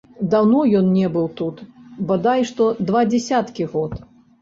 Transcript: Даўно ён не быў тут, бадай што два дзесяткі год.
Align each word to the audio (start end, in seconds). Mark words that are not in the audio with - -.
Даўно 0.29 0.61
ён 0.79 0.89
не 0.95 1.09
быў 1.17 1.27
тут, 1.43 1.63
бадай 2.09 2.51
што 2.55 2.73
два 2.91 3.07
дзесяткі 3.15 3.73
год. 3.79 3.91